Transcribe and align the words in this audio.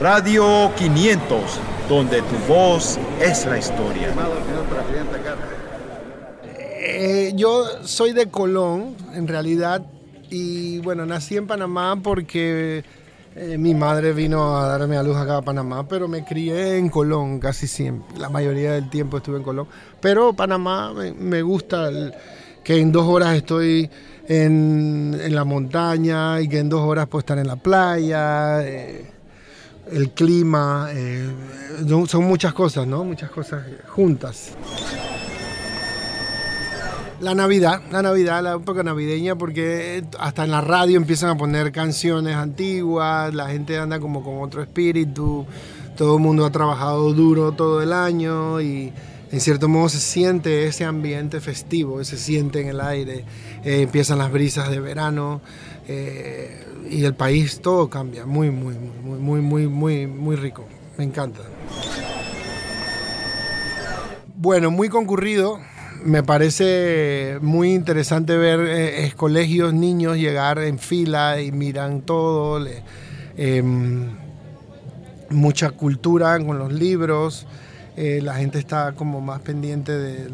Radio 0.00 0.72
500, 0.76 1.60
donde 1.86 2.22
tu 2.22 2.36
voz 2.48 2.98
es 3.20 3.44
la 3.44 3.58
historia. 3.58 4.08
Eh, 6.42 7.32
yo 7.34 7.64
soy 7.82 8.14
de 8.14 8.30
Colón, 8.30 8.96
en 9.12 9.28
realidad, 9.28 9.82
y 10.30 10.78
bueno, 10.78 11.04
nací 11.04 11.36
en 11.36 11.46
Panamá 11.46 12.00
porque 12.02 12.82
eh, 13.36 13.58
mi 13.58 13.74
madre 13.74 14.14
vino 14.14 14.56
a 14.56 14.68
darme 14.68 14.96
a 14.96 15.02
luz 15.02 15.18
acá 15.18 15.36
a 15.36 15.42
Panamá, 15.42 15.86
pero 15.86 16.08
me 16.08 16.24
crié 16.24 16.78
en 16.78 16.88
Colón 16.88 17.38
casi 17.38 17.66
siempre. 17.66 18.18
La 18.18 18.30
mayoría 18.30 18.72
del 18.72 18.88
tiempo 18.88 19.18
estuve 19.18 19.36
en 19.36 19.42
Colón. 19.42 19.68
Pero 20.00 20.32
Panamá 20.32 20.94
me, 20.94 21.42
gusta 21.42 21.90
que 22.64 22.80
en 22.80 22.90
dos 22.90 23.06
horas 23.06 23.36
estoy 23.36 23.90
en, 24.26 25.34
la 25.34 25.44
montaña 25.44 26.40
y 26.40 26.48
que 26.48 26.60
en 26.60 26.70
dos 26.70 26.80
horas 26.80 27.06
puedo 27.06 27.20
estar 27.20 27.38
en 27.38 27.48
la 27.48 27.56
playa. 27.56 28.66
Eh, 28.66 29.19
el 29.90 30.10
clima, 30.10 30.88
eh, 30.92 31.28
son 32.06 32.24
muchas 32.24 32.52
cosas, 32.52 32.86
¿no? 32.86 33.04
Muchas 33.04 33.30
cosas 33.30 33.64
juntas. 33.88 34.52
La 37.20 37.34
Navidad, 37.34 37.82
la 37.92 38.00
Navidad, 38.00 38.42
la 38.42 38.54
época 38.54 38.82
navideña, 38.82 39.36
porque 39.36 40.02
hasta 40.18 40.44
en 40.44 40.50
la 40.50 40.62
radio 40.62 40.96
empiezan 40.96 41.28
a 41.28 41.36
poner 41.36 41.70
canciones 41.70 42.34
antiguas, 42.34 43.34
la 43.34 43.48
gente 43.48 43.78
anda 43.78 44.00
como 44.00 44.24
con 44.24 44.40
otro 44.40 44.62
espíritu, 44.62 45.44
todo 45.98 46.16
el 46.16 46.22
mundo 46.22 46.46
ha 46.46 46.50
trabajado 46.50 47.12
duro 47.12 47.52
todo 47.52 47.82
el 47.82 47.92
año 47.92 48.62
y 48.62 48.90
en 49.30 49.40
cierto 49.40 49.68
modo 49.68 49.88
se 49.88 50.00
siente 50.00 50.66
ese 50.66 50.84
ambiente 50.84 51.40
festivo, 51.40 52.02
se 52.04 52.16
siente 52.16 52.60
en 52.60 52.68
el 52.68 52.80
aire, 52.80 53.24
eh, 53.64 53.82
empiezan 53.82 54.18
las 54.18 54.32
brisas 54.32 54.70
de 54.70 54.80
verano. 54.80 55.40
Eh, 55.86 56.64
y 56.90 57.04
el 57.04 57.14
país 57.14 57.60
todo 57.60 57.88
cambia, 57.88 58.26
muy, 58.26 58.50
muy, 58.50 58.74
muy, 58.74 59.18
muy, 59.18 59.40
muy, 59.40 59.68
muy, 59.68 60.06
muy 60.06 60.36
rico. 60.36 60.66
Me 60.96 61.04
encanta. 61.04 61.40
Bueno, 64.34 64.70
muy 64.70 64.88
concurrido. 64.88 65.60
Me 66.04 66.22
parece 66.22 67.38
muy 67.42 67.74
interesante 67.74 68.36
ver 68.36 68.60
eh, 68.60 69.12
colegios, 69.16 69.74
niños 69.74 70.16
llegar 70.16 70.58
en 70.58 70.78
fila 70.78 71.40
y 71.40 71.52
miran 71.52 72.00
todo. 72.00 72.66
Em, 73.36 74.08
mucha 75.28 75.70
cultura 75.70 76.38
con 76.44 76.58
los 76.58 76.72
libros. 76.72 77.46
Eh, 77.96 78.20
la 78.22 78.34
gente 78.34 78.58
está 78.58 78.92
como 78.92 79.20
más 79.20 79.40
pendiente 79.40 79.92
del, 79.92 80.32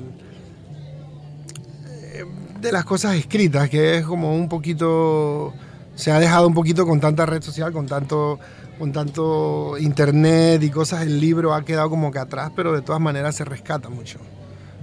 eh, 1.87 2.25
de 2.61 2.73
las 2.73 2.85
cosas 2.85 3.17
escritas, 3.17 3.69
que 3.69 3.99
es 3.99 4.05
como 4.05 4.35
un 4.35 4.49
poquito 4.49 5.55
se 5.97 6.13
ha 6.13 6.21
dejado 6.21 6.47
un 6.47 6.55
poquito 6.55 6.87
con 6.87 7.01
tanta 7.01 7.27
red 7.27 7.43
social, 7.43 7.73
con 7.73 7.87
tanto, 7.87 8.39
con 8.79 8.93
tanto 8.93 9.77
internet 9.79 10.63
y 10.63 10.71
cosas, 10.71 11.03
el 11.03 11.19
libro 11.19 11.55
ha 11.55 11.65
quedado 11.65 11.91
como 11.91 12.13
que 12.13 12.19
atrás, 12.19 12.53
pero 12.55 12.73
de 12.73 12.83
todas 12.83 13.01
maneras 13.01 13.35
se 13.35 13.45
rescata 13.45 13.89
mucho. 13.89 14.19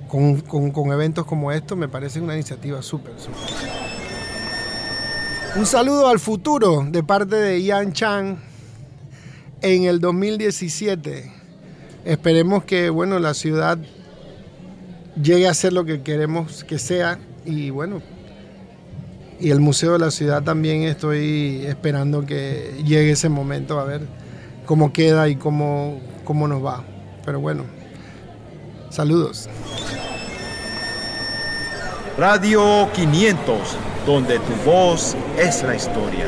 Con, 0.10 0.42
con, 0.42 0.92
eventos 0.92 1.26
como 1.26 1.52
estos 1.52 1.78
me 1.78 1.88
parece 1.88 2.20
una 2.20 2.34
iniciativa 2.34 2.82
súper. 2.82 3.14
Un 5.56 5.66
saludo 5.66 6.08
al 6.08 6.20
futuro 6.20 6.86
de 6.88 7.04
parte 7.04 7.36
de 7.36 7.64
Ian 7.64 7.94
Chang 7.94 8.38
en 9.62 9.86
el 9.86 10.00
2017. 10.00 11.43
Esperemos 12.06 12.64
que 12.66 12.90
bueno, 12.90 13.20
la 13.20 13.34
ciudad 13.34 13.78
llegue 15.22 15.48
a 15.48 15.54
ser 15.54 15.73
lo 15.73 15.86
que 15.86 16.02
queremos 16.02 16.64
que 16.64 16.80
sea 16.80 17.20
y 17.46 17.70
bueno, 17.70 18.02
y 19.40 19.52
el 19.52 19.59
Museo 19.59 19.94
de 19.94 20.00
la 20.00 20.12
Ciudad 20.12 20.44
también 20.44 20.84
estoy 20.84 21.66
esperando 21.66 22.26
que 22.26 22.81
llegue 22.86 23.12
ese 23.12 23.30
momento 23.30 23.80
a 23.80 23.84
ver 23.84 24.02
cómo 24.66 24.94
queda 24.94 25.28
y 25.28 25.36
cómo, 25.36 26.00
cómo 26.24 26.48
nos 26.48 26.64
va. 26.64 26.84
Pero 27.26 27.40
bueno, 27.40 27.64
saludos. 28.90 29.50
Radio 32.18 32.90
500, 32.94 33.58
donde 34.06 34.40
tu 34.40 34.53
voz 34.66 35.16
es 35.38 35.64
la 35.64 35.75
historia. 35.75 36.28